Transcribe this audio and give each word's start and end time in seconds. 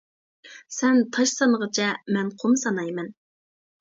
سەن 0.77 1.01
تاش 1.17 1.33
سانىغىچە 1.41 1.91
مەن 2.17 2.33
قۇم 2.41 2.57
سانايمەن! 2.63 3.13